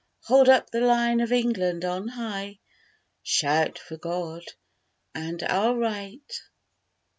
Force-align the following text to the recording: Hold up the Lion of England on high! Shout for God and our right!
Hold 0.23 0.49
up 0.49 0.71
the 0.71 0.81
Lion 0.81 1.21
of 1.21 1.31
England 1.31 1.85
on 1.85 2.07
high! 2.07 2.57
Shout 3.21 3.77
for 3.77 3.97
God 3.97 4.43
and 5.13 5.43
our 5.43 5.77
right! 5.77 6.41